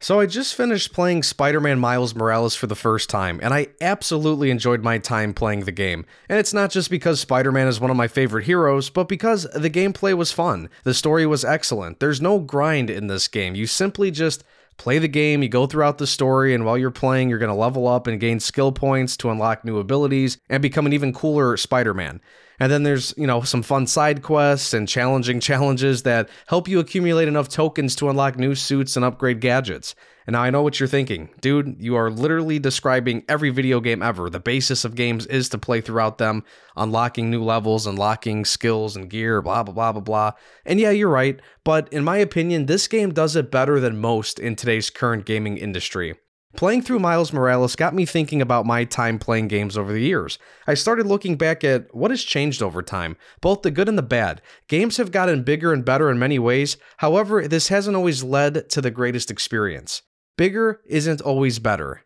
So 0.00 0.20
I 0.20 0.26
just 0.26 0.54
finished 0.54 0.92
playing 0.92 1.24
Spider-Man 1.24 1.80
Miles 1.80 2.14
Morales 2.14 2.54
for 2.54 2.68
the 2.68 2.76
first 2.76 3.10
time, 3.10 3.40
and 3.42 3.52
I 3.52 3.66
absolutely 3.80 4.48
enjoyed 4.52 4.80
my 4.80 4.98
time 4.98 5.34
playing 5.34 5.64
the 5.64 5.72
game. 5.72 6.06
And 6.28 6.38
it's 6.38 6.54
not 6.54 6.70
just 6.70 6.88
because 6.88 7.18
Spider-Man 7.18 7.66
is 7.66 7.80
one 7.80 7.90
of 7.90 7.96
my 7.96 8.06
favorite 8.06 8.44
heroes, 8.44 8.90
but 8.90 9.08
because 9.08 9.42
the 9.56 9.68
gameplay 9.68 10.16
was 10.16 10.30
fun. 10.30 10.70
The 10.84 10.94
story 10.94 11.26
was 11.26 11.44
excellent. 11.44 11.98
There's 11.98 12.20
no 12.20 12.38
grind 12.38 12.90
in 12.90 13.08
this 13.08 13.26
game. 13.26 13.56
You 13.56 13.66
simply 13.66 14.12
just 14.12 14.44
play 14.78 14.98
the 14.98 15.08
game, 15.08 15.42
you 15.42 15.48
go 15.48 15.66
throughout 15.66 15.98
the 15.98 16.06
story, 16.06 16.54
and 16.54 16.64
while 16.64 16.78
you're 16.78 16.90
playing, 16.90 17.28
you're 17.28 17.38
going 17.38 17.50
to 17.50 17.54
level 17.54 17.86
up 17.86 18.06
and 18.06 18.20
gain 18.20 18.40
skill 18.40 18.72
points 18.72 19.16
to 19.18 19.30
unlock 19.30 19.64
new 19.64 19.78
abilities 19.78 20.38
and 20.48 20.62
become 20.62 20.86
an 20.86 20.92
even 20.92 21.12
cooler 21.12 21.56
Spider-Man. 21.56 22.20
And 22.60 22.72
then 22.72 22.82
there's, 22.82 23.14
you 23.16 23.26
know, 23.26 23.42
some 23.42 23.62
fun 23.62 23.86
side 23.86 24.22
quests 24.22 24.72
and 24.72 24.88
challenging 24.88 25.40
challenges 25.50 26.02
that 26.04 26.28
help 26.46 26.68
you 26.68 26.78
accumulate 26.80 27.28
enough 27.28 27.48
tokens 27.48 27.94
to 27.96 28.08
unlock 28.08 28.38
new 28.38 28.54
suits 28.54 28.96
and 28.96 29.04
upgrade 29.04 29.40
gadgets. 29.40 29.94
And 30.28 30.34
now 30.34 30.42
I 30.42 30.50
know 30.50 30.60
what 30.60 30.78
you're 30.78 30.86
thinking. 30.86 31.30
Dude, 31.40 31.76
you 31.78 31.96
are 31.96 32.10
literally 32.10 32.58
describing 32.58 33.24
every 33.30 33.48
video 33.48 33.80
game 33.80 34.02
ever. 34.02 34.28
The 34.28 34.38
basis 34.38 34.84
of 34.84 34.94
games 34.94 35.24
is 35.24 35.48
to 35.48 35.56
play 35.56 35.80
throughout 35.80 36.18
them, 36.18 36.44
unlocking 36.76 37.30
new 37.30 37.42
levels, 37.42 37.86
unlocking 37.86 38.44
skills 38.44 38.94
and 38.94 39.08
gear, 39.08 39.40
blah, 39.40 39.62
blah, 39.62 39.72
blah, 39.72 39.92
blah, 39.92 40.02
blah. 40.02 40.32
And 40.66 40.78
yeah, 40.78 40.90
you're 40.90 41.08
right. 41.08 41.40
But 41.64 41.90
in 41.94 42.04
my 42.04 42.18
opinion, 42.18 42.66
this 42.66 42.88
game 42.88 43.14
does 43.14 43.36
it 43.36 43.50
better 43.50 43.80
than 43.80 44.02
most 44.02 44.38
in 44.38 44.54
today's 44.54 44.90
current 44.90 45.24
gaming 45.24 45.56
industry. 45.56 46.14
Playing 46.56 46.82
through 46.82 46.98
Miles 46.98 47.32
Morales 47.32 47.74
got 47.74 47.94
me 47.94 48.04
thinking 48.04 48.42
about 48.42 48.66
my 48.66 48.84
time 48.84 49.18
playing 49.18 49.48
games 49.48 49.78
over 49.78 49.94
the 49.94 50.02
years. 50.02 50.38
I 50.66 50.74
started 50.74 51.06
looking 51.06 51.36
back 51.36 51.64
at 51.64 51.94
what 51.94 52.10
has 52.10 52.22
changed 52.22 52.62
over 52.62 52.82
time, 52.82 53.16
both 53.40 53.62
the 53.62 53.70
good 53.70 53.88
and 53.88 53.96
the 53.96 54.02
bad. 54.02 54.42
Games 54.68 54.98
have 54.98 55.10
gotten 55.10 55.42
bigger 55.42 55.72
and 55.72 55.86
better 55.86 56.10
in 56.10 56.18
many 56.18 56.38
ways, 56.38 56.76
however, 56.98 57.48
this 57.48 57.68
hasn't 57.68 57.96
always 57.96 58.22
led 58.22 58.68
to 58.68 58.82
the 58.82 58.90
greatest 58.90 59.30
experience. 59.30 60.02
Bigger 60.38 60.80
isn't 60.86 61.20
always 61.20 61.58
better. 61.58 62.04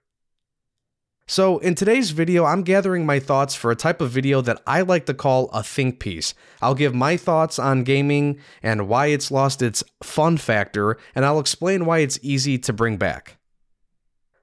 So, 1.26 1.58
in 1.58 1.74
today's 1.74 2.12
video, 2.12 2.46
I'm 2.46 2.62
gathering 2.62 3.04
my 3.04 3.20
thoughts 3.20 3.54
for 3.54 3.70
a 3.70 3.76
type 3.76 4.00
of 4.00 4.10
video 4.10 4.40
that 4.40 4.62
I 4.66 4.80
like 4.80 5.04
to 5.06 5.14
call 5.14 5.50
a 5.50 5.62
think 5.62 6.00
piece. 6.00 6.32
I'll 6.62 6.74
give 6.74 6.94
my 6.94 7.18
thoughts 7.18 7.58
on 7.58 7.84
gaming 7.84 8.40
and 8.62 8.88
why 8.88 9.08
it's 9.08 9.30
lost 9.30 9.60
its 9.60 9.84
fun 10.02 10.38
factor, 10.38 10.96
and 11.14 11.26
I'll 11.26 11.40
explain 11.40 11.84
why 11.84 11.98
it's 11.98 12.18
easy 12.22 12.56
to 12.60 12.72
bring 12.72 12.96
back. 12.96 13.36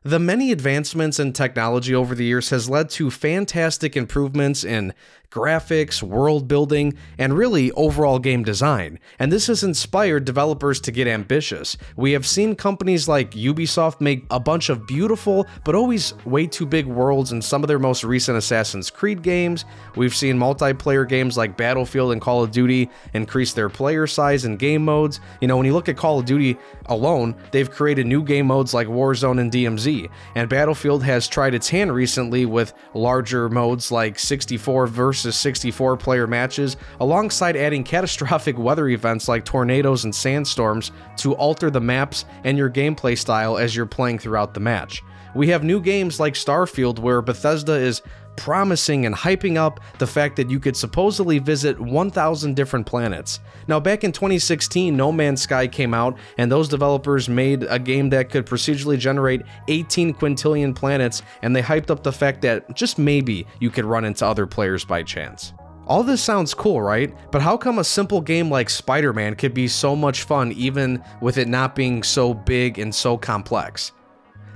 The 0.04 0.20
many 0.20 0.52
advancements 0.52 1.20
in 1.20 1.34
technology 1.34 1.94
over 1.94 2.14
the 2.14 2.26
years 2.26 2.52
has 2.52 2.70
led 2.70 2.92
to 2.92 3.10
fantastic 3.10 3.98
improvements 3.98 4.64
in 4.64 4.94
graphics, 5.32 6.02
world 6.02 6.48
building, 6.48 6.94
and 7.18 7.38
really 7.38 7.72
overall 7.74 8.18
game 8.18 8.44
design. 8.44 9.00
And 9.20 9.32
this 9.32 9.48
has 9.48 9.64
inspired 9.64 10.26
developers 10.26 10.82
to 10.82 10.92
get 10.92 11.08
ambitious. 11.08 11.78
We 11.96 12.14
have 12.14 12.26
seen 12.26 12.56
companies 12.56 13.08
like 13.08 13.32
Ubisoft 13.32 14.02
make 14.02 14.26
a 14.32 14.40
bunch 14.40 14.70
of 14.70 14.88
beautiful 14.88 15.46
but 15.64 15.76
always 15.76 16.14
way 16.26 16.48
too 16.48 16.66
big 16.66 16.88
worlds 16.88 17.32
in 17.32 17.42
some 17.42 17.64
of 17.64 17.68
their 17.68 17.80
most 17.80 18.04
recent 18.04 18.38
Assassin's 18.38 18.90
Creed 18.90 19.22
games. 19.22 19.66
We've 19.96 20.16
seen 20.16 20.38
multiplayer 20.38 21.08
games 21.08 21.38
like 21.38 21.58
Battlefield 21.58 22.12
and 22.12 22.22
Call 22.22 22.44
of 22.44 22.52
Duty 22.52 22.90
increase 23.14 23.54
their 23.54 23.70
player 23.70 24.08
size 24.08 24.46
and 24.46 24.58
game 24.58 24.84
modes. 24.84 25.20
You 25.42 25.48
know, 25.48 25.58
when 25.58 25.66
you 25.66 25.74
look 25.74 25.90
at 25.90 25.98
Call 25.98 26.20
of 26.20 26.26
Duty 26.26 26.58
alone, 26.88 27.36
they've 27.52 27.70
created 27.70 28.08
new 28.08 28.24
game 28.24 28.48
modes 28.48 28.74
like 28.74 28.88
Warzone 28.88 29.40
and 29.40 29.52
DMZ. 29.52 30.10
And 30.34 30.50
Battlefield 30.50 31.04
has 31.04 31.28
tried 31.28 31.54
its 31.54 31.70
hand 31.70 31.94
recently 31.94 32.46
with 32.46 32.74
larger 32.96 33.48
modes 33.48 33.92
like 33.92 34.18
64 34.18 34.88
versus 34.88 35.19
versus 35.20 35.40
64 35.40 35.98
player 35.98 36.28
matches, 36.28 36.78
alongside 37.02 37.58
adding 37.58 37.84
catastrophic 37.84 38.58
weather 38.58 38.88
events 38.88 39.28
like 39.28 39.44
tornadoes 39.44 40.06
and 40.06 40.16
sandstorms 40.16 40.92
to 41.18 41.34
alter 41.36 41.70
the 41.70 41.82
maps 41.82 42.24
and 42.46 42.58
your 42.58 42.70
gameplay 42.70 43.18
style 43.18 43.58
as 43.58 43.76
you're 43.76 43.86
playing 43.86 44.18
throughout 44.18 44.54
the 44.54 44.60
match. 44.62 45.04
We 45.36 45.50
have 45.50 45.64
new 45.64 45.82
games 45.82 46.20
like 46.20 46.34
Starfield 46.36 47.00
where 47.00 47.22
Bethesda 47.22 47.74
is 47.74 48.02
promising 48.40 49.06
and 49.06 49.14
hyping 49.14 49.58
up 49.58 49.82
the 50.00 50.08
fact 50.08 50.38
that 50.38 50.50
you 50.50 50.60
could 50.60 50.76
supposedly 50.76 51.38
visit 51.38 51.80
1,000 51.80 52.56
different 52.56 52.86
planets. 52.88 53.42
Now, 53.68 53.80
back 53.80 54.04
in 54.04 54.12
2016, 54.14 54.96
No 54.96 55.12
Man's 55.12 55.42
Sky 55.42 55.68
came 55.68 55.94
out, 55.94 56.18
and 56.38 56.52
those 56.52 56.70
developers 56.70 57.28
made 57.28 57.64
a 57.64 57.78
game 57.78 58.10
that 58.12 58.30
could 58.30 58.46
procedurally 58.46 58.98
generate 58.98 59.42
18 59.68 60.14
quintillion 60.14 60.74
planets, 60.74 61.22
and 61.42 61.54
they 61.56 61.62
hyped 61.62 61.92
up 61.92 62.02
the 62.02 62.14
fact 62.14 62.42
that 62.42 62.74
just 62.74 62.98
maybe 62.98 63.46
you 63.60 63.70
could 63.70 63.86
run 63.86 64.06
into 64.06 64.26
other 64.26 64.48
players 64.48 64.86
by 64.86 65.04
chance. 65.04 65.54
All 65.86 66.04
this 66.04 66.22
sounds 66.22 66.54
cool, 66.54 66.82
right? 66.82 67.14
But 67.32 67.42
how 67.42 67.58
come 67.58 67.80
a 67.80 67.84
simple 67.84 68.22
game 68.22 68.50
like 68.50 68.70
Spider 68.70 69.12
Man 69.12 69.36
could 69.36 69.54
be 69.54 69.68
so 69.68 69.96
much 69.96 70.24
fun 70.24 70.52
even 70.54 71.04
with 71.20 71.38
it 71.38 71.48
not 71.48 71.76
being 71.76 72.04
so 72.04 72.34
big 72.34 72.80
and 72.80 72.94
so 72.94 73.18
complex? 73.18 73.92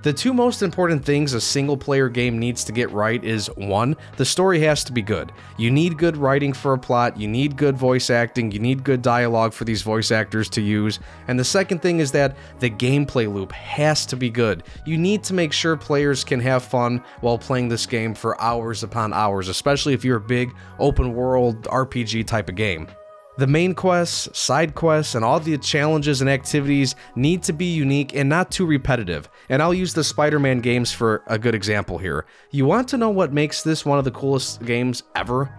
The 0.04 0.12
two 0.12 0.34
most 0.34 0.64
important 0.64 1.06
things 1.06 1.34
a 1.34 1.40
single 1.40 1.78
player 1.78 2.10
game 2.10 2.38
needs 2.38 2.66
to 2.66 2.74
get 2.74 2.92
right 2.92 3.24
is 3.24 3.48
one, 3.56 3.96
the 4.18 4.26
story 4.26 4.60
has 4.60 4.84
to 4.84 4.92
be 4.92 5.02
good. 5.02 5.32
You 5.58 5.72
need 5.72 5.98
good 5.98 6.18
writing 6.18 6.52
for 6.52 6.74
a 6.74 6.78
plot, 6.78 7.18
you 7.18 7.26
need 7.26 7.56
good 7.56 7.78
voice 7.78 8.10
acting, 8.10 8.52
you 8.52 8.60
need 8.60 8.84
good 8.84 9.02
dialogue 9.02 9.54
for 9.54 9.64
these 9.64 9.82
voice 9.82 10.12
actors 10.12 10.50
to 10.50 10.62
use. 10.62 11.00
And 11.30 11.40
the 11.40 11.46
second 11.46 11.82
thing 11.82 12.00
is 12.00 12.12
that 12.12 12.36
the 12.60 12.70
gameplay 12.70 13.34
loop 13.34 13.54
has 13.54 14.06
to 14.08 14.18
be 14.18 14.30
good. 14.30 14.64
You 14.86 14.98
need 14.98 15.24
to 15.24 15.34
make 15.34 15.54
sure 15.54 15.78
players 15.78 16.26
can 16.26 16.42
have 16.42 16.66
fun 16.66 17.02
while 17.22 17.38
playing 17.38 17.70
this 17.70 17.86
game 17.86 18.14
for 18.14 18.40
hours 18.42 18.84
upon 18.84 19.14
hours, 19.14 19.48
especially 19.48 19.94
if 19.94 20.04
you're 20.04 20.18
a 20.18 20.20
big 20.20 20.54
open 20.80 21.14
world 21.14 21.62
RPG 21.64 22.28
type 22.28 22.50
of 22.50 22.56
game. 22.56 22.90
The 23.36 23.48
main 23.48 23.74
quests, 23.74 24.38
side 24.38 24.76
quests, 24.76 25.16
and 25.16 25.26
all 25.26 25.40
the 25.40 25.58
challenges 25.58 26.22
and 26.22 26.30
activities 26.30 26.94
need 27.16 27.42
to 27.44 27.54
be 27.54 27.66
unique 27.66 28.16
and 28.16 28.30
not 28.30 28.52
too 28.52 28.66
repetitive. 28.66 29.28
And 29.50 29.60
I'll 29.60 29.74
use 29.74 29.94
the 29.94 30.04
Spider 30.04 30.38
Man 30.38 30.60
games 30.60 30.92
for 30.92 31.24
a 31.26 31.40
good 31.40 31.56
example 31.56 31.98
here. 31.98 32.28
You 32.52 32.66
want 32.66 32.88
to 32.90 32.98
know 32.98 33.10
what 33.10 33.34
makes 33.34 33.64
this 33.64 33.86
one 33.88 33.98
of 33.98 34.06
the 34.06 34.12
coolest 34.12 34.64
games 34.64 35.02
ever? 35.16 35.52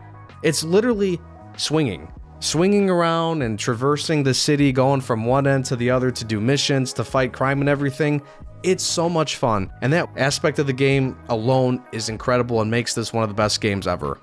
It's 0.45 0.63
literally 0.63 1.21
swinging. 1.57 2.13
Swinging 2.39 2.91
around 2.91 3.43
and 3.43 3.59
traversing 3.59 4.23
the 4.23 4.35
city, 4.35 4.71
going 4.71 5.01
from 5.01 5.25
one 5.25 5.47
end 5.49 5.65
to 5.65 5.77
the 5.77 5.91
other 5.91 6.13
to 6.13 6.25
do 6.25 6.41
missions, 6.41 6.93
to 6.93 7.03
fight 7.03 7.33
crime 7.33 7.61
and 7.61 7.69
everything. 7.69 8.23
It's 8.63 8.85
so 8.85 9.09
much 9.09 9.37
fun. 9.37 9.73
And 9.83 9.93
that 9.93 10.09
aspect 10.17 10.61
of 10.61 10.69
the 10.69 10.73
game 10.73 11.19
alone 11.29 11.83
is 11.93 12.09
incredible 12.09 12.61
and 12.61 12.71
makes 12.71 12.95
this 12.95 13.13
one 13.13 13.25
of 13.25 13.31
the 13.31 13.35
best 13.35 13.61
games 13.61 13.89
ever. 13.89 14.21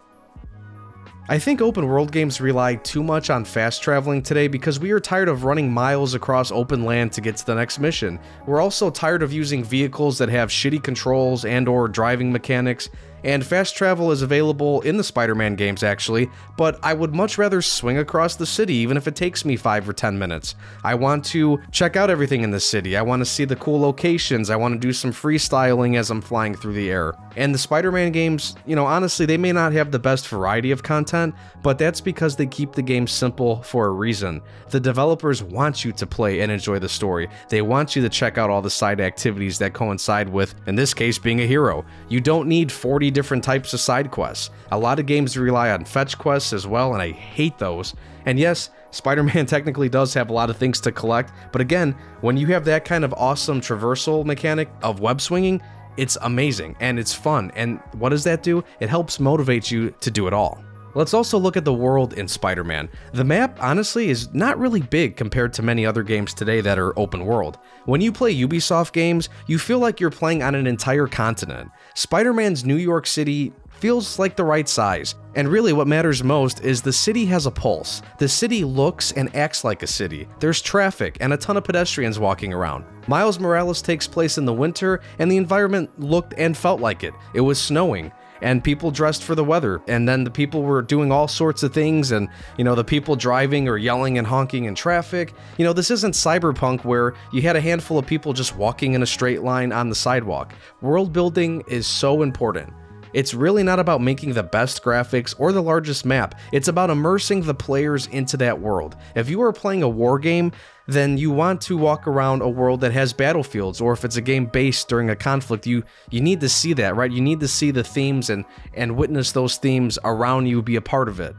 I 1.31 1.39
think 1.39 1.61
open 1.61 1.87
world 1.87 2.11
games 2.11 2.41
rely 2.41 2.75
too 2.75 3.01
much 3.01 3.29
on 3.29 3.45
fast 3.45 3.81
traveling 3.81 4.21
today 4.21 4.49
because 4.49 4.81
we 4.81 4.91
are 4.91 4.99
tired 4.99 5.29
of 5.29 5.45
running 5.45 5.71
miles 5.71 6.13
across 6.13 6.51
open 6.51 6.83
land 6.83 7.13
to 7.13 7.21
get 7.21 7.37
to 7.37 7.45
the 7.45 7.55
next 7.55 7.79
mission. 7.79 8.19
We're 8.45 8.59
also 8.59 8.89
tired 8.89 9.23
of 9.23 9.31
using 9.31 9.63
vehicles 9.63 10.17
that 10.17 10.27
have 10.27 10.49
shitty 10.49 10.83
controls 10.83 11.45
and 11.45 11.69
or 11.69 11.87
driving 11.87 12.33
mechanics 12.33 12.89
and 13.23 13.45
fast 13.45 13.75
travel 13.75 14.11
is 14.11 14.21
available 14.21 14.81
in 14.81 14.97
the 14.97 15.03
Spider 15.03 15.35
Man 15.35 15.55
games 15.55 15.83
actually, 15.83 16.29
but 16.57 16.79
I 16.83 16.93
would 16.93 17.13
much 17.13 17.37
rather 17.37 17.61
swing 17.61 17.97
across 17.97 18.35
the 18.35 18.45
city 18.45 18.75
even 18.75 18.97
if 18.97 19.07
it 19.07 19.15
takes 19.15 19.45
me 19.45 19.55
5 19.55 19.89
or 19.89 19.93
10 19.93 20.17
minutes. 20.17 20.55
I 20.83 20.95
want 20.95 21.25
to 21.25 21.61
check 21.71 21.95
out 21.95 22.09
everything 22.09 22.43
in 22.43 22.51
the 22.51 22.59
city, 22.59 22.97
I 22.97 23.01
want 23.01 23.21
to 23.21 23.25
see 23.25 23.45
the 23.45 23.55
cool 23.55 23.79
locations, 23.79 24.49
I 24.49 24.55
want 24.55 24.73
to 24.73 24.79
do 24.79 24.93
some 24.93 25.11
freestyling 25.11 25.97
as 25.97 26.09
I'm 26.09 26.21
flying 26.21 26.55
through 26.55 26.73
the 26.73 26.89
air. 26.89 27.13
And 27.35 27.53
the 27.53 27.59
Spider 27.59 27.91
Man 27.91 28.11
games, 28.11 28.55
you 28.65 28.75
know, 28.75 28.85
honestly, 28.85 29.25
they 29.25 29.37
may 29.37 29.51
not 29.51 29.73
have 29.73 29.91
the 29.91 29.99
best 29.99 30.27
variety 30.27 30.71
of 30.71 30.83
content, 30.83 31.35
but 31.61 31.77
that's 31.77 32.01
because 32.01 32.35
they 32.35 32.47
keep 32.47 32.73
the 32.73 32.81
game 32.81 33.07
simple 33.07 33.61
for 33.63 33.87
a 33.87 33.91
reason. 33.91 34.41
The 34.69 34.79
developers 34.79 35.43
want 35.43 35.85
you 35.85 35.91
to 35.93 36.07
play 36.07 36.41
and 36.41 36.51
enjoy 36.51 36.79
the 36.79 36.89
story, 36.89 37.29
they 37.49 37.61
want 37.61 37.95
you 37.95 38.01
to 38.01 38.09
check 38.09 38.37
out 38.37 38.49
all 38.49 38.61
the 38.61 38.69
side 38.69 38.99
activities 38.99 39.59
that 39.59 39.73
coincide 39.73 40.29
with, 40.29 40.55
in 40.67 40.75
this 40.75 40.93
case, 40.93 41.17
being 41.17 41.41
a 41.41 41.47
hero. 41.47 41.85
You 42.09 42.19
don't 42.19 42.47
need 42.47 42.71
40 42.71 43.10
different 43.11 43.43
types 43.43 43.73
of 43.73 43.79
side 43.79 44.11
quests. 44.11 44.49
A 44.71 44.77
lot 44.77 44.99
of 44.99 45.05
games 45.05 45.37
rely 45.37 45.71
on 45.71 45.85
fetch 45.85 46.17
quests 46.17 46.53
as 46.53 46.65
well, 46.65 46.93
and 46.93 47.01
I 47.01 47.11
hate 47.11 47.57
those. 47.57 47.93
And 48.25 48.39
yes, 48.39 48.69
Spider 48.91 49.23
Man 49.23 49.45
technically 49.45 49.89
does 49.89 50.13
have 50.13 50.29
a 50.29 50.33
lot 50.33 50.49
of 50.49 50.57
things 50.57 50.79
to 50.81 50.91
collect, 50.91 51.31
but 51.51 51.61
again, 51.61 51.95
when 52.21 52.37
you 52.37 52.47
have 52.47 52.65
that 52.65 52.85
kind 52.85 53.03
of 53.03 53.13
awesome 53.13 53.61
traversal 53.61 54.25
mechanic 54.33 54.69
of 54.81 54.99
web 54.99 55.21
swinging, 55.21 55.61
it's 55.97 56.17
amazing 56.21 56.75
and 56.79 56.97
it's 56.97 57.13
fun. 57.13 57.51
And 57.55 57.79
what 57.93 58.09
does 58.09 58.23
that 58.23 58.43
do? 58.43 58.63
It 58.79 58.89
helps 58.89 59.19
motivate 59.19 59.69
you 59.69 59.91
to 60.01 60.09
do 60.09 60.27
it 60.27 60.33
all. 60.33 60.63
Let's 60.93 61.13
also 61.13 61.37
look 61.37 61.55
at 61.55 61.65
the 61.65 61.73
world 61.73 62.13
in 62.13 62.27
Spider 62.27 62.63
Man. 62.63 62.89
The 63.13 63.23
map, 63.23 63.57
honestly, 63.61 64.09
is 64.09 64.33
not 64.33 64.59
really 64.59 64.81
big 64.81 65.15
compared 65.15 65.53
to 65.53 65.61
many 65.61 65.85
other 65.85 66.03
games 66.03 66.33
today 66.33 66.61
that 66.61 66.77
are 66.77 66.97
open 66.99 67.25
world. 67.25 67.59
When 67.85 68.01
you 68.01 68.11
play 68.11 68.35
Ubisoft 68.35 68.91
games, 68.91 69.29
you 69.47 69.57
feel 69.57 69.79
like 69.79 69.99
you're 69.99 70.09
playing 70.09 70.43
on 70.43 70.55
an 70.55 70.67
entire 70.67 71.07
continent. 71.07 71.71
Spider 71.95 72.33
Man's 72.33 72.65
New 72.65 72.75
York 72.75 73.07
City 73.07 73.53
feels 73.81 74.19
like 74.19 74.35
the 74.35 74.43
right 74.43 74.69
size. 74.69 75.15
And 75.33 75.47
really, 75.47 75.73
what 75.73 75.87
matters 75.87 76.23
most 76.23 76.63
is 76.63 76.81
the 76.81 76.93
city 76.93 77.25
has 77.25 77.47
a 77.47 77.51
pulse. 77.51 78.01
The 78.19 78.29
city 78.29 78.63
looks 78.63 79.11
and 79.13 79.35
acts 79.35 79.63
like 79.63 79.81
a 79.81 79.87
city. 79.87 80.27
There's 80.39 80.61
traffic 80.61 81.17
and 81.19 81.33
a 81.33 81.37
ton 81.37 81.57
of 81.57 81.63
pedestrians 81.63 82.19
walking 82.19 82.53
around. 82.53 82.85
Miles 83.07 83.39
Morales 83.39 83.81
takes 83.81 84.07
place 84.07 84.37
in 84.37 84.45
the 84.45 84.53
winter, 84.53 85.01
and 85.17 85.31
the 85.31 85.37
environment 85.37 85.89
looked 85.99 86.35
and 86.37 86.55
felt 86.55 86.79
like 86.79 87.03
it. 87.03 87.13
It 87.33 87.41
was 87.41 87.59
snowing. 87.59 88.11
And 88.41 88.63
people 88.63 88.91
dressed 88.91 89.23
for 89.23 89.35
the 89.35 89.43
weather. 89.43 89.81
And 89.87 90.07
then 90.07 90.23
the 90.23 90.31
people 90.31 90.63
were 90.63 90.81
doing 90.81 91.11
all 91.11 91.27
sorts 91.27 91.63
of 91.63 91.73
things, 91.73 92.11
and 92.11 92.29
you 92.57 92.63
know, 92.63 92.75
the 92.75 92.83
people 92.83 93.15
driving 93.15 93.67
or 93.67 93.77
yelling 93.77 94.17
and 94.17 94.27
honking 94.27 94.65
in 94.65 94.75
traffic. 94.75 95.33
You 95.57 95.65
know, 95.65 95.73
this 95.73 95.91
isn't 95.91 96.13
cyberpunk 96.13 96.83
where 96.83 97.13
you 97.31 97.41
had 97.41 97.55
a 97.55 97.61
handful 97.61 97.97
of 97.97 98.05
people 98.05 98.33
just 98.33 98.55
walking 98.55 98.93
in 98.93 99.03
a 99.03 99.07
straight 99.07 99.41
line 99.43 99.71
on 99.71 99.89
the 99.89 99.95
sidewalk. 99.95 100.53
World 100.81 101.13
building 101.13 101.63
is 101.67 101.87
so 101.87 102.21
important. 102.21 102.73
It's 103.13 103.33
really 103.33 103.63
not 103.63 103.79
about 103.79 104.01
making 104.01 104.33
the 104.33 104.43
best 104.43 104.83
graphics 104.83 105.35
or 105.37 105.51
the 105.51 105.61
largest 105.61 106.05
map, 106.05 106.35
it's 106.51 106.67
about 106.67 106.89
immersing 106.89 107.41
the 107.41 107.53
players 107.53 108.07
into 108.07 108.37
that 108.37 108.59
world. 108.59 108.95
If 109.15 109.29
you 109.29 109.41
are 109.41 109.53
playing 109.53 109.83
a 109.83 109.89
war 109.89 110.19
game, 110.19 110.51
then 110.87 111.17
you 111.17 111.31
want 111.31 111.61
to 111.61 111.77
walk 111.77 112.07
around 112.07 112.41
a 112.41 112.49
world 112.49 112.81
that 112.81 112.91
has 112.91 113.13
battlefields, 113.13 113.81
or 113.81 113.93
if 113.93 114.03
it's 114.03 114.17
a 114.17 114.21
game 114.21 114.45
based 114.45 114.87
during 114.87 115.09
a 115.09 115.15
conflict, 115.15 115.65
you 115.65 115.83
you 116.09 116.21
need 116.21 116.41
to 116.41 116.49
see 116.49 116.73
that, 116.73 116.95
right? 116.95 117.11
You 117.11 117.21
need 117.21 117.39
to 117.41 117.47
see 117.47 117.71
the 117.71 117.83
themes 117.83 118.29
and 118.29 118.45
and 118.73 118.95
witness 118.95 119.31
those 119.31 119.57
themes 119.57 119.97
around 120.03 120.47
you 120.47 120.61
be 120.61 120.75
a 120.75 120.81
part 120.81 121.07
of 121.07 121.19
it. 121.19 121.35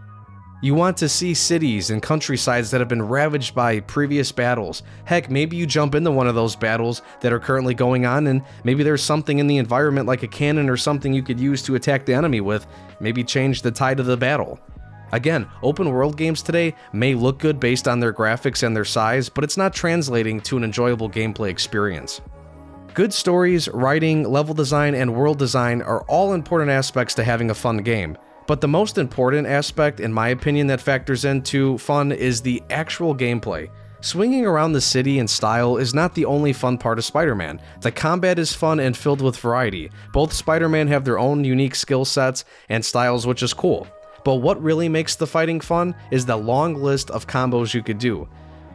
You 0.64 0.76
want 0.76 0.96
to 0.98 1.08
see 1.08 1.34
cities 1.34 1.90
and 1.90 2.00
countrysides 2.00 2.70
that 2.70 2.80
have 2.80 2.86
been 2.86 3.02
ravaged 3.02 3.52
by 3.52 3.80
previous 3.80 4.30
battles. 4.30 4.84
Heck, 5.04 5.28
maybe 5.28 5.56
you 5.56 5.66
jump 5.66 5.96
into 5.96 6.12
one 6.12 6.28
of 6.28 6.36
those 6.36 6.54
battles 6.54 7.02
that 7.20 7.32
are 7.32 7.40
currently 7.40 7.74
going 7.74 8.06
on, 8.06 8.28
and 8.28 8.44
maybe 8.62 8.84
there's 8.84 9.02
something 9.02 9.40
in 9.40 9.48
the 9.48 9.56
environment 9.56 10.06
like 10.06 10.22
a 10.22 10.28
cannon 10.28 10.70
or 10.70 10.76
something 10.76 11.12
you 11.12 11.24
could 11.24 11.40
use 11.40 11.64
to 11.64 11.74
attack 11.74 12.06
the 12.06 12.14
enemy 12.14 12.40
with, 12.40 12.68
maybe 13.00 13.24
change 13.24 13.62
the 13.62 13.72
tide 13.72 13.98
of 13.98 14.06
the 14.06 14.16
battle. 14.16 14.60
Again, 15.10 15.48
open 15.64 15.90
world 15.90 16.16
games 16.16 16.42
today 16.42 16.76
may 16.92 17.16
look 17.16 17.40
good 17.40 17.58
based 17.58 17.88
on 17.88 17.98
their 17.98 18.12
graphics 18.12 18.62
and 18.62 18.76
their 18.76 18.84
size, 18.84 19.28
but 19.28 19.42
it's 19.42 19.56
not 19.56 19.74
translating 19.74 20.40
to 20.42 20.56
an 20.56 20.62
enjoyable 20.62 21.10
gameplay 21.10 21.48
experience. 21.50 22.20
Good 22.94 23.12
stories, 23.12 23.68
writing, 23.70 24.30
level 24.30 24.54
design, 24.54 24.94
and 24.94 25.12
world 25.12 25.40
design 25.40 25.82
are 25.82 26.02
all 26.02 26.34
important 26.34 26.70
aspects 26.70 27.14
to 27.14 27.24
having 27.24 27.50
a 27.50 27.54
fun 27.54 27.78
game. 27.78 28.16
But 28.46 28.60
the 28.60 28.68
most 28.68 28.98
important 28.98 29.46
aspect, 29.46 30.00
in 30.00 30.12
my 30.12 30.28
opinion, 30.28 30.66
that 30.66 30.80
factors 30.80 31.24
into 31.24 31.78
fun 31.78 32.12
is 32.12 32.42
the 32.42 32.62
actual 32.70 33.14
gameplay. 33.14 33.70
Swinging 34.00 34.44
around 34.44 34.72
the 34.72 34.80
city 34.80 35.20
in 35.20 35.28
style 35.28 35.76
is 35.76 35.94
not 35.94 36.16
the 36.16 36.24
only 36.24 36.52
fun 36.52 36.76
part 36.76 36.98
of 36.98 37.04
Spider 37.04 37.36
Man. 37.36 37.60
The 37.82 37.92
combat 37.92 38.36
is 38.36 38.52
fun 38.52 38.80
and 38.80 38.96
filled 38.96 39.22
with 39.22 39.36
variety. 39.36 39.92
Both 40.12 40.32
Spider 40.32 40.68
Man 40.68 40.88
have 40.88 41.04
their 41.04 41.20
own 41.20 41.44
unique 41.44 41.76
skill 41.76 42.04
sets 42.04 42.44
and 42.68 42.84
styles, 42.84 43.28
which 43.28 43.44
is 43.44 43.54
cool. 43.54 43.86
But 44.24 44.36
what 44.36 44.60
really 44.60 44.88
makes 44.88 45.14
the 45.14 45.26
fighting 45.28 45.60
fun 45.60 45.94
is 46.10 46.26
the 46.26 46.36
long 46.36 46.74
list 46.74 47.12
of 47.12 47.28
combos 47.28 47.74
you 47.74 47.82
could 47.82 47.98
do. 47.98 48.28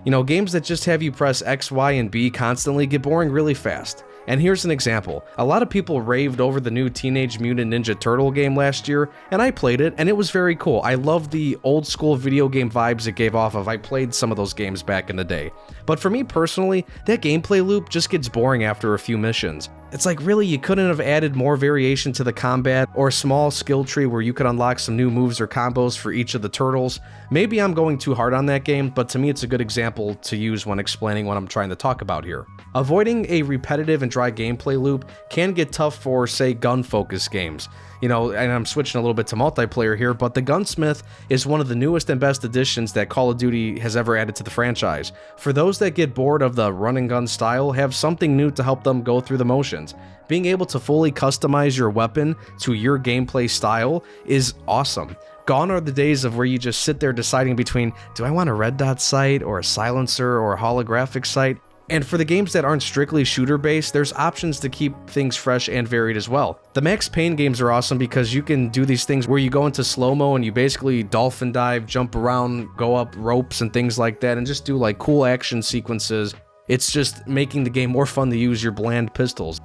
You 0.06 0.12
know, 0.12 0.24
games 0.24 0.54
that 0.54 0.64
just 0.64 0.86
have 0.86 1.04
you 1.04 1.12
press 1.12 1.42
X, 1.42 1.70
Y, 1.70 1.92
and 1.92 2.10
B 2.10 2.30
constantly 2.30 2.88
get 2.88 3.02
boring 3.02 3.30
really 3.30 3.54
fast. 3.54 4.06
And 4.28 4.42
here's 4.42 4.66
an 4.66 4.72
example. 4.72 5.26
A 5.38 5.46
lot 5.46 5.64
of 5.64 5.70
people 5.70 6.02
raved 6.02 6.42
over 6.42 6.60
the 6.60 6.70
new 6.70 6.90
Teenage 6.90 7.40
Mutant 7.40 7.74
Ninja 7.74 7.98
Turtle 7.98 8.30
game 8.30 8.56
last 8.56 8.88
year, 8.88 9.10
and 9.32 9.42
I 9.42 9.52
played 9.52 9.80
it, 9.80 9.94
and 9.98 10.10
it 10.10 10.18
was 10.18 10.32
very 10.32 10.56
cool. 10.56 10.82
I 10.84 10.96
love 10.96 11.32
the 11.32 11.58
old 11.64 11.88
school 11.88 12.16
video 12.18 12.50
game 12.50 12.70
vibes 12.70 13.08
it 13.08 13.14
gave 13.14 13.36
off 13.36 13.56
of. 13.56 13.68
I 13.68 13.78
played 13.78 14.14
some 14.14 14.30
of 14.30 14.38
those 14.38 14.54
games 14.54 14.84
back 14.84 15.10
in 15.10 15.16
the 15.16 15.24
day. 15.24 15.52
But 15.86 16.00
for 16.00 16.10
me 16.10 16.24
personally, 16.26 16.86
that 17.06 17.22
gameplay 17.22 17.66
loop 17.66 17.90
just 17.90 18.10
gets 18.10 18.28
boring 18.28 18.66
after 18.66 18.94
a 18.94 19.00
few 19.00 19.18
missions. 19.18 19.70
It's 19.94 20.06
like, 20.06 20.20
really, 20.22 20.46
you 20.46 20.60
couldn't 20.60 20.90
have 20.90 21.00
added 21.00 21.34
more 21.34 21.56
variation 21.56 22.12
to 22.14 22.24
the 22.26 22.34
combat 22.34 22.90
or 22.94 23.08
a 23.08 23.12
small 23.12 23.50
skill 23.50 23.86
tree 23.86 24.06
where 24.06 24.22
you 24.22 24.34
could 24.34 24.46
unlock 24.46 24.80
some 24.80 24.98
new 24.98 25.10
moves 25.10 25.40
or 25.40 25.48
combos 25.48 25.98
for 25.98 26.12
each 26.12 26.36
of 26.36 26.42
the 26.42 26.50
turtles. 26.50 27.00
Maybe 27.32 27.62
I'm 27.62 27.74
going 27.74 27.98
too 27.98 28.14
hard 28.14 28.34
on 28.34 28.48
that 28.48 28.66
game, 28.66 28.90
but 28.90 29.08
to 29.10 29.20
me, 29.20 29.30
it's 29.30 29.44
a 29.44 29.48
good 29.48 29.62
example 29.62 30.16
to 30.16 30.36
use 30.36 30.66
when 30.66 30.80
explaining 30.80 31.26
what 31.26 31.38
I'm 31.38 31.48
trying 31.48 31.70
to 31.70 31.76
talk 31.78 32.02
about 32.02 32.26
here. 32.26 32.46
Avoiding 32.76 33.28
a 33.30 33.44
repetitive 33.44 34.04
and 34.04 34.12
dry 34.18 34.32
gameplay 34.32 34.82
loop 34.82 35.08
can 35.30 35.54
get 35.54 35.72
tough 35.72 35.96
for, 36.02 36.26
say, 36.26 36.52
gun 36.52 36.82
focused 36.82 37.30
games 37.30 37.70
you 38.02 38.10
know, 38.10 38.32
and 38.32 38.52
I'm 38.52 38.66
switching 38.66 39.00
a 39.00 39.02
little 39.02 39.14
bit 39.14 39.28
to 39.28 39.36
multiplayer 39.36 39.98
here, 39.98 40.14
but 40.14 40.34
the 40.34 40.42
Gunsmith 40.42 41.04
is 41.30 41.46
one 41.46 41.62
of 41.62 41.68
the 41.68 41.76
newest 41.76 42.10
and 42.10 42.20
best 42.20 42.44
additions 42.44 42.94
that 42.94 43.10
Call 43.10 43.32
of 43.32 43.38
Duty 43.38 43.80
has 43.80 43.96
ever 43.96 44.16
added 44.16 44.36
to 44.36 44.44
the 44.44 44.50
franchise. 44.50 45.12
For 45.38 45.52
those 45.52 45.80
that 45.80 45.92
get 45.92 46.14
bored 46.14 46.42
of 46.42 46.56
the 46.56 46.72
run 46.72 46.98
and 46.98 47.10
gun 47.10 47.28
style, 47.28 47.72
have 47.72 47.96
something 47.96 48.38
new 48.38 48.52
to 48.52 48.64
help 48.64 48.84
them 48.84 49.02
go 49.02 49.20
through 49.20 49.38
the 49.38 49.46
motions. 49.46 49.96
Being 50.28 50.46
able 50.46 50.66
to 50.68 50.80
fully 50.80 51.12
customize 51.12 51.78
your 51.78 51.90
weapon 51.90 52.36
to 52.62 52.74
your 52.74 53.00
gameplay 53.00 53.50
style 53.50 54.04
is 54.26 54.54
awesome. 54.68 55.16
Gone 55.46 55.72
are 55.72 55.80
the 55.80 55.94
days 55.94 56.26
of 56.26 56.36
where 56.36 56.46
you 56.46 56.58
just 56.58 56.84
sit 56.84 57.00
there 57.00 57.14
deciding 57.14 57.56
between 57.56 57.94
do 58.16 58.26
I 58.26 58.32
want 58.32 58.50
a 58.50 58.54
red 58.54 58.76
dot 58.76 59.02
sight 59.02 59.42
or 59.42 59.60
a 59.60 59.64
silencer 59.64 60.38
or 60.40 60.54
a 60.54 60.58
holographic 60.58 61.26
sight? 61.26 61.58
And 61.90 62.06
for 62.06 62.18
the 62.18 62.26
games 62.26 62.52
that 62.52 62.66
aren't 62.66 62.84
strictly 62.84 63.24
shooter 63.24 63.58
based, 63.58 63.94
there's 63.94 64.12
options 64.14 64.60
to 64.60 64.70
keep 64.70 64.94
things 65.10 65.38
fresh 65.38 65.70
and 65.70 65.88
varied 65.88 66.18
as 66.18 66.28
well. 66.28 66.60
The 66.74 66.82
Max 66.82 67.08
Payne 67.08 67.38
games 67.38 67.62
are 67.62 67.72
awesome 67.72 67.98
because 67.98 68.34
you 68.34 68.44
can 68.44 68.68
do 68.70 68.86
these 68.86 69.06
things 69.06 69.28
where 69.28 69.40
you 69.40 69.50
go 69.50 69.66
into 69.66 69.86
slow 69.86 70.14
mo 70.14 70.36
and 70.36 70.44
you 70.44 70.52
basically 70.52 71.02
dolphin 71.02 71.54
dive, 71.54 71.86
jump 71.86 72.16
around, 72.16 72.68
go 72.76 72.96
up 72.96 73.14
ropes 73.16 73.62
and 73.62 73.72
things 73.72 73.98
like 73.98 74.20
that, 74.20 74.38
and 74.38 74.46
just 74.46 74.66
do 74.66 74.76
like 74.76 74.98
cool 74.98 75.26
action 75.26 75.62
sequences. 75.62 76.36
It's 76.68 76.92
just 76.92 77.26
making 77.26 77.64
the 77.64 77.70
game 77.70 77.92
more 77.92 78.06
fun 78.06 78.30
to 78.32 78.38
use 78.38 78.62
your 78.62 78.74
bland 78.74 79.14
pistols. 79.14 79.62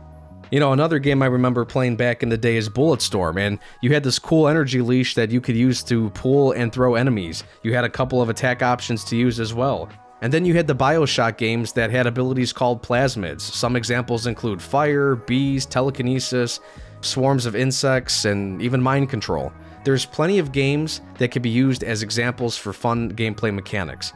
You 0.53 0.61
know, 0.61 0.73
another 0.73 1.01
game 1.01 1.23
I 1.23 1.27
remember 1.27 1.65
playing 1.65 1.97
back 1.97 2.23
in 2.23 2.29
the 2.29 2.37
day 2.37 2.57
is 2.57 2.69
Bulletstorm, 2.69 3.39
and 3.41 3.59
you 3.81 3.95
had 3.95 4.05
this 4.05 4.19
cool 4.19 4.47
energy 4.47 4.81
leash 4.83 5.15
that 5.15 5.31
you 5.31 5.41
could 5.41 5.57
use 5.57 5.83
to 5.85 6.11
pull 6.11 6.53
and 6.53 6.71
throw 6.71 6.95
enemies. 6.95 7.43
You 7.63 7.75
had 7.75 7.85
a 7.85 7.89
couple 7.89 8.23
of 8.23 8.29
attack 8.29 8.63
options 8.63 9.03
to 9.05 9.17
use 9.17 9.41
as 9.41 9.55
well. 9.55 9.89
And 10.23 10.33
then 10.33 10.45
you 10.45 10.55
had 10.55 10.69
the 10.69 10.75
Bioshock 10.75 11.37
games 11.37 11.73
that 11.73 11.91
had 11.91 12.07
abilities 12.07 12.53
called 12.53 12.81
plasmids. 12.81 13.41
Some 13.41 13.75
examples 13.75 14.29
include 14.29 14.63
fire, 14.63 15.17
bees, 15.17 15.67
telekinesis, 15.67 16.61
swarms 17.01 17.45
of 17.45 17.57
insects, 17.57 18.25
and 18.25 18.63
even 18.63 18.81
mind 18.81 19.11
control. 19.11 19.53
There's 19.85 20.07
plenty 20.07 20.39
of 20.39 20.53
games 20.53 21.01
that 21.19 21.33
can 21.33 21.43
be 21.43 21.51
used 21.51 21.83
as 21.83 22.05
examples 22.05 22.57
for 22.57 22.73
fun 22.73 23.11
gameplay 23.11 23.53
mechanics. 23.53 24.13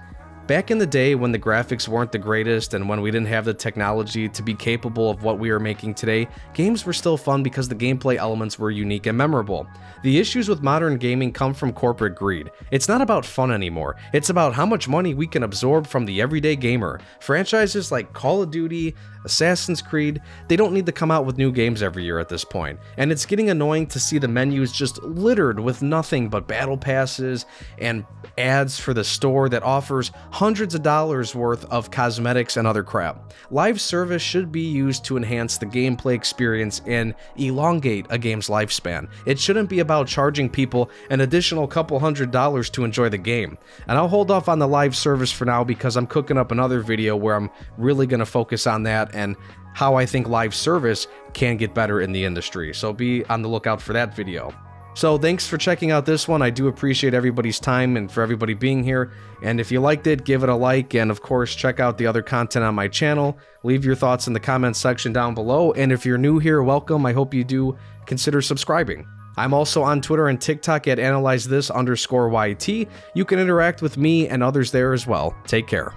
Back 0.47 0.71
in 0.71 0.79
the 0.79 0.87
day 0.87 1.15
when 1.17 1.33
the 1.33 1.39
graphics 1.39 1.89
weren't 1.89 2.13
the 2.13 2.19
greatest 2.19 2.75
and 2.75 2.89
when 2.89 3.01
we 3.01 3.11
didn't 3.11 3.27
have 3.29 3.45
the 3.45 3.55
technology 3.55 4.29
to 4.29 4.43
be 4.43 4.55
capable 4.55 5.11
of 5.11 5.25
what 5.25 5.39
we 5.39 5.51
are 5.51 5.59
making 5.59 5.95
today, 5.95 6.29
games 6.55 6.87
were 6.87 6.93
still 6.93 7.17
fun 7.17 7.43
because 7.43 7.69
the 7.69 7.75
gameplay 7.75 8.17
elements 8.17 8.59
were 8.59 8.71
unique 8.71 9.07
and 9.07 9.19
memorable. 9.19 9.67
The 10.03 10.19
issues 10.19 10.49
with 10.49 10.63
modern 10.63 10.99
gaming 10.99 11.33
come 11.33 11.53
from 11.53 11.73
corporate 11.73 12.15
greed. 12.15 12.51
It's 12.71 12.87
not 12.87 13.01
about 13.01 13.27
fun 13.27 13.51
anymore, 13.51 13.97
it's 14.13 14.31
about 14.31 14.55
how 14.55 14.67
much 14.67 14.89
money 14.89 15.15
we 15.15 15.27
can 15.27 15.43
absorb 15.43 15.87
from 15.87 16.07
the 16.07 16.21
everyday 16.21 16.55
gamer. 16.55 17.01
Franchises 17.19 17.91
like 17.91 18.13
Call 18.13 18.43
of 18.43 18.53
Duty, 18.53 18.95
Assassin's 19.25 19.83
Creed, 19.83 20.23
they 20.47 20.55
don't 20.55 20.73
need 20.73 20.87
to 20.87 20.93
come 20.93 21.11
out 21.11 21.27
with 21.27 21.39
new 21.39 21.51
games 21.51 21.83
every 21.83 22.05
year 22.05 22.21
at 22.21 22.29
this 22.29 22.45
point. 22.45 22.57
point, 22.57 22.79
and 22.97 23.13
it's 23.13 23.27
getting 23.27 23.51
annoying 23.51 23.87
to 23.87 24.01
see 24.01 24.17
the 24.17 24.29
menus 24.29 24.73
just 24.73 25.03
littered 25.03 25.61
with 25.61 25.83
nothing 25.83 26.29
but 26.31 26.49
battle 26.49 26.79
passes 26.79 27.45
and 27.77 28.03
ads 28.39 28.81
for 28.81 28.95
the 28.95 29.05
store 29.05 29.51
that 29.51 29.63
offers 29.63 30.11
hundreds 30.37 30.75
of 30.75 30.83
dollars 30.83 31.35
worth 31.35 31.65
of 31.71 31.91
cosmetics 31.91 32.59
and 32.59 32.69
other 32.69 32.83
crap. 32.83 33.33
Live 33.51 33.81
service 33.81 34.21
should 34.21 34.53
be 34.53 34.61
used 34.61 35.03
to 35.03 35.17
enhance 35.17 35.57
the 35.57 35.65
gameplay 35.65 36.13
experience 36.13 36.83
and 36.85 37.15
elongate 37.37 38.05
a 38.11 38.19
game's 38.19 38.49
lifespan. 38.49 39.09
It 39.25 39.39
shouldn't 39.39 39.71
be 39.71 39.79
about 39.79 40.09
charging 40.09 40.51
people 40.51 40.91
an 41.09 41.23
additional 41.23 41.67
couple 41.67 41.99
hundred 41.99 42.33
dollars 42.33 42.69
to 42.71 42.85
enjoy 42.85 43.09
the 43.09 43.17
game. 43.17 43.57
And 43.89 43.97
I'll 43.97 44.09
hold 44.09 44.31
off 44.31 44.47
on 44.47 44.59
the 44.59 44.69
live 44.69 44.95
service 44.95 45.33
for 45.33 45.47
now 45.47 45.65
because 45.65 45.97
I'm 45.97 46.07
cooking 46.07 46.37
up 46.37 46.53
another 46.53 46.81
video 46.81 47.17
where 47.17 47.35
I'm 47.35 47.49
really 47.79 48.07
going 48.07 48.21
to 48.21 48.27
focus 48.27 48.67
on 48.67 48.83
that 48.83 49.15
and 49.15 49.37
how 49.73 49.95
I 49.95 50.05
think 50.05 50.29
live 50.29 50.55
service 50.55 51.07
can 51.33 51.57
get 51.57 51.73
better 51.73 52.03
in 52.03 52.13
the 52.13 52.27
industry. 52.27 52.75
So 52.75 52.93
be 52.93 53.25
on 53.25 53.41
the 53.41 53.49
lookout 53.49 53.81
for 53.81 53.95
that 53.95 54.15
video. 54.15 54.53
So 54.97 55.19
thanks 55.19 55.47
for 55.47 55.59
checking 55.59 55.91
out 55.91 56.07
this 56.07 56.27
one. 56.27 56.41
I 56.41 56.49
do 56.49 56.69
appreciate 56.69 57.13
everybody's 57.13 57.61
time 57.61 57.99
and 57.99 58.11
for 58.11 58.23
everybody 58.23 58.55
being 58.55 58.83
here. 58.83 59.13
And 59.43 59.61
if 59.61 59.71
you 59.71 59.79
liked 59.79 60.07
it, 60.07 60.25
give 60.25 60.43
it 60.43 60.49
a 60.49 60.55
like. 60.55 60.95
And 60.95 61.11
of 61.11 61.21
course, 61.21 61.55
check 61.55 61.81
out 61.81 61.99
the 61.99 62.07
other 62.07 62.23
content 62.23 62.65
on 62.65 62.75
my 62.75 62.89
channel. 62.89 63.37
Leave 63.63 63.85
your 63.85 63.95
thoughts 63.95 64.27
in 64.27 64.33
the 64.33 64.41
comments 64.41 64.79
section 64.79 65.13
down 65.13 65.35
below. 65.35 65.73
And 65.73 65.93
if 65.93 66.07
you're 66.07 66.17
new 66.17 66.39
here, 66.39 66.63
welcome. 66.63 67.05
I 67.05 67.13
hope 67.13 67.35
you 67.35 67.45
do 67.45 67.77
consider 68.07 68.41
subscribing. 68.41 69.07
I'm 69.37 69.53
also 69.53 69.83
on 69.83 70.01
Twitter 70.01 70.29
and 70.29 70.41
TikTok 70.41 70.89
at 70.89 70.99
analyze 70.99 71.45
this 71.45 71.71
underscore 71.71 72.31
YT. 72.31 72.67
You 73.13 73.25
can 73.27 73.39
interact 73.39 73.83
with 73.83 73.99
me 73.99 74.29
and 74.29 74.43
others 74.43 74.71
there 74.71 74.95
as 74.95 75.07
well. 75.07 75.37
Take 75.47 75.67
care. 75.67 75.93